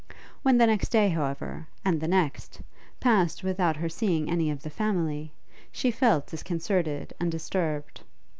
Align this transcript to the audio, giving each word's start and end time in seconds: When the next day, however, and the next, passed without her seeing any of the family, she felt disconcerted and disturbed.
When 0.41 0.57
the 0.57 0.65
next 0.65 0.89
day, 0.89 1.09
however, 1.09 1.67
and 1.85 2.01
the 2.01 2.07
next, 2.07 2.59
passed 2.99 3.43
without 3.43 3.75
her 3.75 3.87
seeing 3.87 4.31
any 4.31 4.49
of 4.49 4.63
the 4.63 4.71
family, 4.71 5.31
she 5.71 5.91
felt 5.91 6.25
disconcerted 6.25 7.13
and 7.19 7.31
disturbed. 7.31 8.01